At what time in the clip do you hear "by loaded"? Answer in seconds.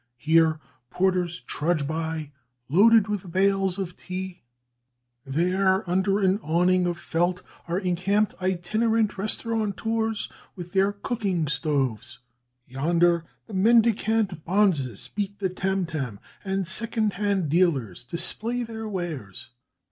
1.85-3.07